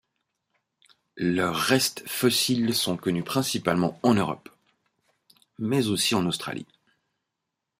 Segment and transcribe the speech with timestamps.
[1.15, 4.49] Leurs restes fossiles sont connus principalement en Europe,
[5.59, 6.65] mais aussi en Australie.